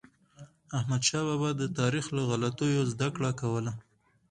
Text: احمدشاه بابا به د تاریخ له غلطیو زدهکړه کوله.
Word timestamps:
احمدشاه 0.77 1.23
بابا 1.27 1.49
به 1.55 1.59
د 1.61 1.63
تاریخ 1.79 2.05
له 2.15 2.21
غلطیو 2.29 2.89
زدهکړه 2.93 3.31
کوله. 3.41 3.71